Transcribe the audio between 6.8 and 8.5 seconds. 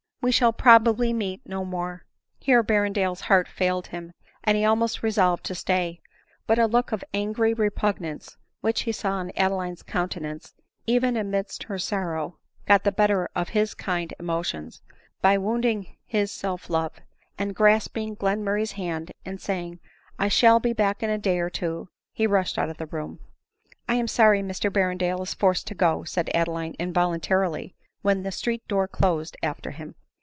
of angry repugnance